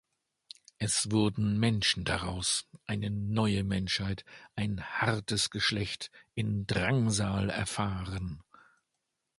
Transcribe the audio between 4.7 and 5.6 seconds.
hartes